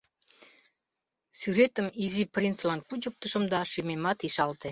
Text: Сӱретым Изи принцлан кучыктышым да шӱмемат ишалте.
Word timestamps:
Сӱретым 1.39 1.87
Изи 2.03 2.23
принцлан 2.35 2.79
кучыктышым 2.87 3.43
да 3.53 3.59
шӱмемат 3.71 4.19
ишалте. 4.27 4.59